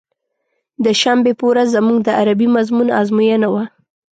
[0.83, 3.63] د شنبې په ورځ زموږ د عربي مضمون ازموينه وه.